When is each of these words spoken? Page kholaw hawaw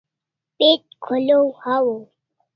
Page 0.57 0.85
kholaw 1.03 1.47
hawaw 1.61 2.01